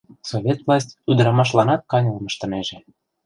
Совет 0.29 0.59
власть 0.65 0.97
ӱдырамашланат 1.11 1.81
каньылым 1.91 2.25
ыштынеже. 2.29 2.77